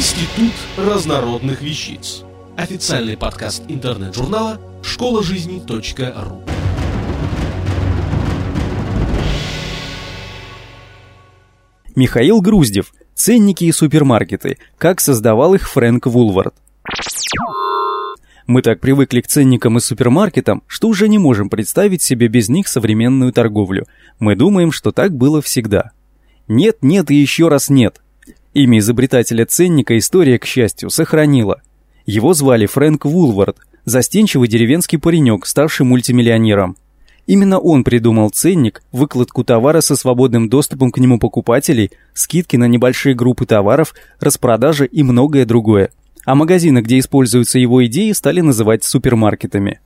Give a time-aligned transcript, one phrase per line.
[0.00, 2.22] Институт разнородных вещиц.
[2.56, 6.42] Официальный подкаст интернет-журнала школа жизни .ру.
[11.94, 12.94] Михаил Груздев.
[13.14, 14.56] Ценники и супермаркеты.
[14.78, 16.54] Как создавал их Фрэнк Вулвард.
[18.46, 22.68] Мы так привыкли к ценникам и супермаркетам, что уже не можем представить себе без них
[22.68, 23.86] современную торговлю.
[24.18, 25.90] Мы думаем, что так было всегда.
[26.48, 28.00] Нет, нет и еще раз нет.
[28.52, 31.62] Имя изобретателя ценника история, к счастью, сохранила.
[32.04, 36.76] Его звали Фрэнк Вулвард, застенчивый деревенский паренек, ставший мультимиллионером.
[37.26, 43.14] Именно он придумал ценник, выкладку товара со свободным доступом к нему покупателей, скидки на небольшие
[43.14, 45.90] группы товаров, распродажи и многое другое.
[46.24, 49.78] А магазины, где используются его идеи, стали называть супермаркетами.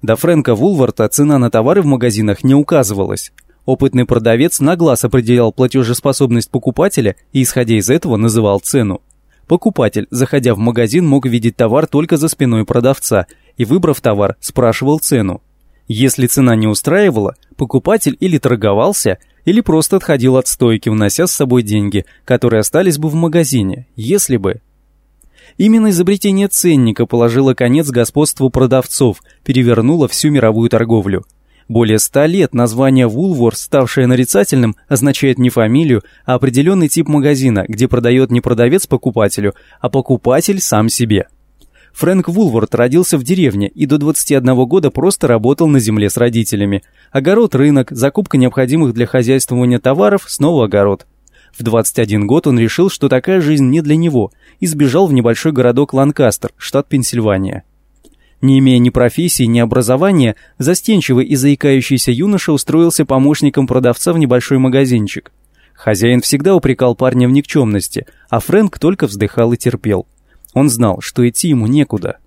[0.00, 3.32] До Фрэнка Вулварта цена на товары в магазинах не указывалась.
[3.68, 9.02] Опытный продавец на глаз определял платежеспособность покупателя и, исходя из этого, называл цену.
[9.46, 13.26] Покупатель, заходя в магазин, мог видеть товар только за спиной продавца
[13.58, 15.42] и, выбрав товар, спрашивал цену.
[15.86, 21.62] Если цена не устраивала, покупатель или торговался, или просто отходил от стойки, унося с собой
[21.62, 24.62] деньги, которые остались бы в магазине, если бы...
[25.58, 31.26] Именно изобретение ценника положило конец господству продавцов, перевернуло всю мировую торговлю–
[31.68, 37.88] более ста лет название Woolworths, ставшее нарицательным, означает не фамилию, а определенный тип магазина, где
[37.88, 41.28] продает не продавец покупателю, а покупатель сам себе.
[41.92, 46.82] Фрэнк Вулворд родился в деревне и до 21 года просто работал на земле с родителями.
[47.10, 51.06] Огород, рынок, закупка необходимых для хозяйствования товаров, снова огород.
[51.58, 55.52] В 21 год он решил, что такая жизнь не для него, и сбежал в небольшой
[55.52, 57.64] городок Ланкастер, штат Пенсильвания.
[58.40, 64.58] Не имея ни профессии, ни образования, застенчивый и заикающийся юноша устроился помощником продавца в небольшой
[64.58, 65.32] магазинчик.
[65.74, 70.06] Хозяин всегда упрекал парня в никчемности, а Фрэнк только вздыхал и терпел.
[70.54, 72.18] Он знал, что идти ему некуда.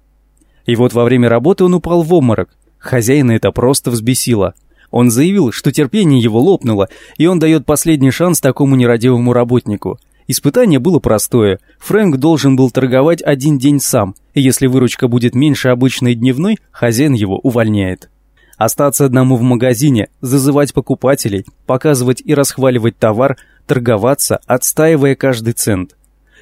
[0.66, 2.49] И вот во время работы он упал в обморок.
[2.78, 4.54] Хозяина это просто взбесило.
[4.89, 10.80] Он заявил, что терпение его лопнуло, и он дает последний шанс такому нерадивому работнику– Испытание
[10.80, 11.59] было простое.
[11.80, 17.14] Фрэнк должен был торговать один день сам, и если выручка будет меньше обычной дневной, хозяин
[17.14, 18.09] его увольняет.
[18.58, 25.95] Остаться одному в магазине, зазывать покупателей, показывать и расхваливать товар, торговаться, отстаивая каждый цент.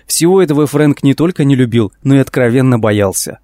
[0.05, 3.39] Всего этого Фрэнк не только не любил, но и откровенно боялся.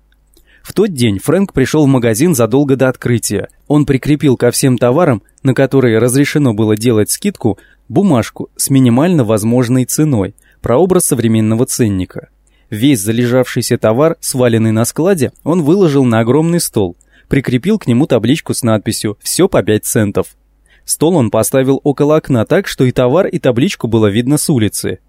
[0.61, 3.49] В тот день Фрэнк пришел в магазин задолго до открытия.
[3.67, 7.57] Он прикрепил ко всем товарам, на которые разрешено было делать скидку,
[7.89, 12.29] бумажку с минимально возможной ценой, прообраз современного ценника.
[12.69, 16.95] Весь залежавшийся товар, сваленный на складе, он выложил на огромный стол,
[17.27, 20.35] прикрепил к нему табличку с надписью «Все по 5 центов».
[20.83, 24.99] Стол он поставил около окна так, что и товар, и табличку было видно с улицы.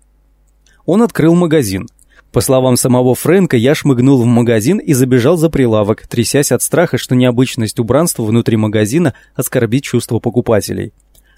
[0.86, 1.88] Он открыл магазин.
[2.36, 6.98] По словам самого Фрэнка, я шмыгнул в магазин и забежал за прилавок, трясясь от страха,
[6.98, 10.92] что необычность убранства внутри магазина оскорбит чувство покупателей.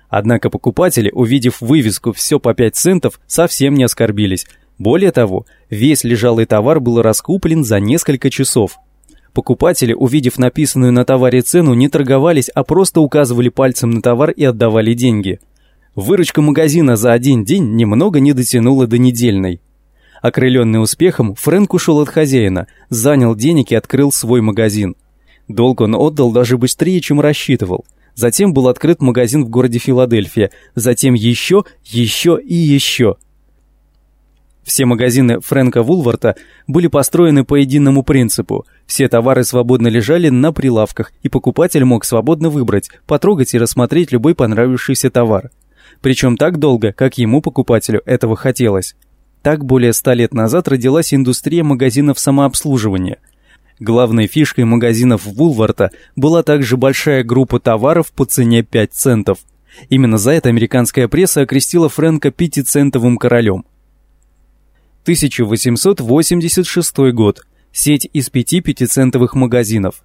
[0.09, 4.49] Однако покупатели, увидев вывеску «все по 5 центов», совсем не оскорбились.
[4.77, 8.81] Более того, весь лежалый товар был раскуплен за несколько часов.
[9.33, 14.43] Покупатели, увидев написанную на товаре цену, не торговались, а просто указывали пальцем на товар и
[14.43, 15.39] отдавали деньги.
[15.95, 19.61] Выручка магазина за один день немного не дотянула до недельной.
[20.23, 24.97] Окрыленный успехом, Фрэнк ушел от хозяина, занял денег и открыл свой магазин.
[25.47, 27.85] Долг он отдал даже быстрее, чем рассчитывал–
[28.19, 30.51] Затем был открыт магазин в городе Филадельфия.
[30.75, 33.15] Затем еще, еще и еще.
[34.65, 36.35] Все магазины Фрэнка Вулварта
[36.67, 38.67] были построены по единому принципу.
[38.87, 44.35] Все товары свободно лежали на прилавках, и покупатель мог свободно выбрать, потрогать и рассмотреть любой
[44.35, 45.53] понравившийся товар.
[46.01, 48.97] Причем так долго, как ему, покупателю, этого хотелось.
[49.43, 53.19] Так более ста лет назад родилась индустрия магазинов самообслуживания–
[53.81, 59.39] Главной фишкой магазинов Вулварта была также большая группа товаров по цене 5 центов.
[59.89, 63.65] Именно за это американская пресса окрестила Фрэнка пятицентовым королем.
[65.03, 67.47] 1886 год.
[67.73, 70.03] Сеть из пяти пятицентовых магазинов.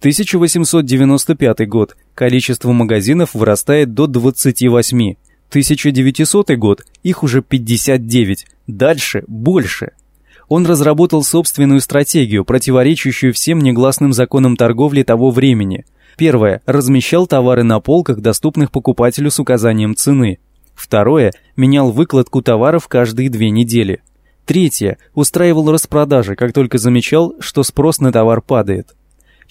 [0.00, 1.96] 1895 год.
[2.14, 5.14] Количество магазинов вырастает до 28.
[5.52, 6.82] 1900 год.
[7.02, 8.46] Их уже 59.
[8.66, 9.92] Дальше больше
[10.48, 15.86] он разработал собственную стратегию, противоречащую всем негласным законам торговли того времени.
[16.18, 16.60] Первое.
[16.66, 20.40] Размещал товары на полках, доступных покупателю с указанием цены.
[20.74, 21.32] Второе.
[21.56, 24.02] Менял выкладку товаров каждые две недели.
[24.44, 24.98] Третье.
[25.14, 28.94] Устраивал распродажи, как только замечал, что спрос на товар падает.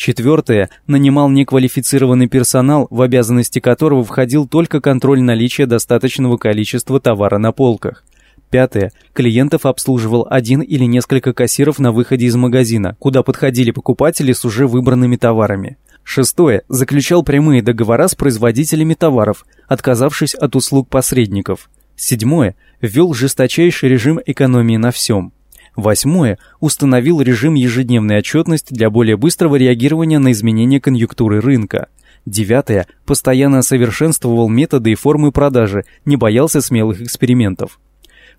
[0.02, 0.72] Четвертое.
[0.88, 8.04] Нанимал неквалифицированный персонал, в обязанности которого входил только контроль наличия достаточного количества товара на полках.
[8.50, 8.94] Пятое.
[9.14, 14.66] Клиентов обслуживал один или несколько кассиров на выходе из магазина, куда подходили покупатели с уже
[14.66, 15.78] выбранными товарами.
[16.04, 16.64] Шестое.
[16.68, 21.70] Заключал прямые договора с производителями товаров, отказавшись от услуг посредников.
[21.96, 22.56] Седьмое.
[22.82, 25.32] Ввел жесточайший режим экономии на всем.
[25.76, 26.38] Восьмое.
[26.60, 31.88] Установил режим ежедневной отчетности для более быстрого реагирования на изменения конъюнктуры рынка.
[32.26, 32.88] Девятое.
[33.06, 37.80] Постоянно совершенствовал методы и формы продажи, не боялся смелых экспериментов.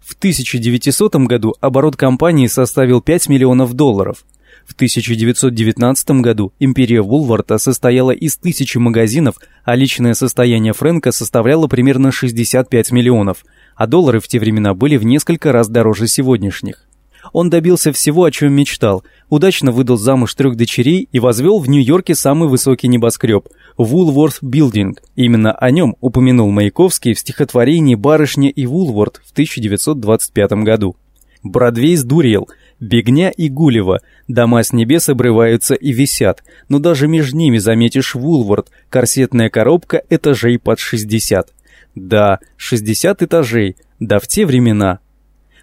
[0.01, 4.25] В 1900 году оборот компании составил 5 миллионов долларов.
[4.67, 12.13] В 1919 году империя Вулварта состояла из тысячи магазинов, а личное состояние Фрэнка составляло примерно
[12.13, 13.45] 65 миллионов,
[13.75, 16.87] а доллары в те времена были в несколько раз дороже сегодняшних.
[17.33, 22.15] Он добился всего, о чем мечтал, удачно выдал замуж трех дочерей и возвел в Нью-Йорке
[22.15, 23.49] самый высокий небоскреб–
[23.79, 24.97] Woolworth Building.
[25.15, 30.97] Именно о нем упомянул Маяковский в стихотворении «Барышня и Вулворд» в 1925 году.
[31.43, 32.49] Бродвей сдурел,
[32.81, 38.71] Бегня и Гулева, дома с небес обрываются и висят, но даже между ними заметишь Вулворд,
[38.91, 41.49] корсетная коробка этажей под 60.
[41.95, 44.99] Да, 60 этажей, да в те времена–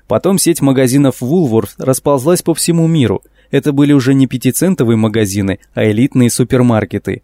[0.09, 3.21] Потом сеть магазинов Woolworth расползлась по всему миру.
[3.51, 7.21] Это были уже не пятицентовые магазины, а элитные супермаркеты.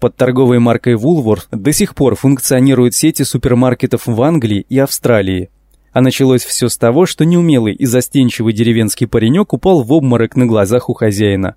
[0.00, 5.48] Под торговой маркой Woolworth до сих пор функционируют сети супермаркетов в Англии и Австралии.
[5.92, 10.46] А началось все с того, что неумелый и застенчивый деревенский паренек упал в обморок на
[10.46, 11.54] глазах у хозяина.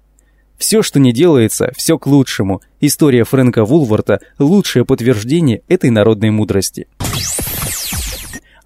[0.60, 2.62] Все, что не делается, все к лучшему.
[2.82, 6.86] История Фрэнка Вулворта– лучшее подтверждение этой народной мудрости.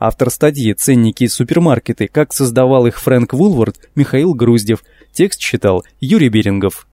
[0.04, 2.08] Автор статьи «Ценники и супермаркеты.
[2.08, 4.84] Как создавал их Фрэнк Вулвард» Михаил Груздев.
[5.14, 6.88] Текст читал Юрий Берингов.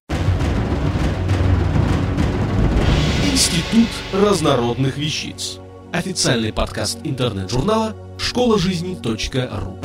[3.24, 5.58] Институт разнородных вещиц.
[5.90, 9.78] Официальный подкаст интернет-журнала школа жизни.ру.